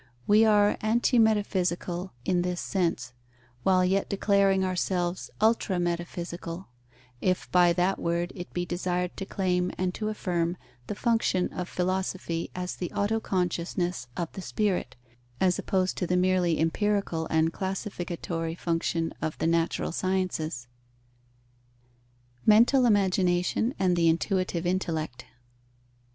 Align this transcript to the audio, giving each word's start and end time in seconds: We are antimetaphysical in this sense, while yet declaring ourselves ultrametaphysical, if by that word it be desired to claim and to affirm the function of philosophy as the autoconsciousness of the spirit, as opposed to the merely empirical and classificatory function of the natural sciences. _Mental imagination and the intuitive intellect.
We 0.25 0.45
are 0.45 0.77
antimetaphysical 0.81 2.09
in 2.25 2.41
this 2.41 2.59
sense, 2.59 3.13
while 3.61 3.85
yet 3.85 4.09
declaring 4.09 4.65
ourselves 4.65 5.29
ultrametaphysical, 5.39 6.65
if 7.21 7.51
by 7.51 7.71
that 7.73 7.99
word 7.99 8.33
it 8.35 8.51
be 8.51 8.65
desired 8.65 9.15
to 9.17 9.27
claim 9.27 9.69
and 9.77 9.93
to 9.93 10.09
affirm 10.09 10.57
the 10.87 10.95
function 10.95 11.53
of 11.53 11.69
philosophy 11.69 12.49
as 12.55 12.75
the 12.77 12.89
autoconsciousness 12.95 14.07
of 14.17 14.31
the 14.31 14.41
spirit, 14.41 14.95
as 15.39 15.59
opposed 15.59 15.99
to 15.99 16.07
the 16.07 16.17
merely 16.17 16.57
empirical 16.59 17.27
and 17.27 17.53
classificatory 17.53 18.55
function 18.55 19.13
of 19.21 19.37
the 19.37 19.45
natural 19.45 19.91
sciences. 19.91 20.67
_Mental 22.47 22.87
imagination 22.87 23.75
and 23.77 23.95
the 23.95 24.09
intuitive 24.09 24.65
intellect. 24.65 25.25